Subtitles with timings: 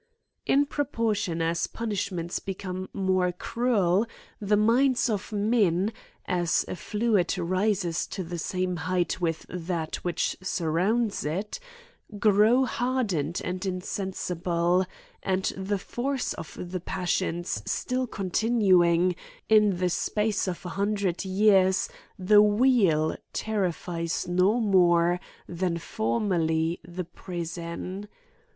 [0.47, 4.07] In proportion as punishments become more cruel,
[4.39, 5.93] the minds of men,
[6.25, 11.59] as a fluid rises to the same he ight with that which surrounds it,
[12.17, 14.87] grow hardened and insensible;
[15.21, 19.15] and the force of the passions still continuing,
[19.49, 26.19] in the space of an hun* dred years the wheel terrifies no more than for*
[26.19, 28.07] merly the prison.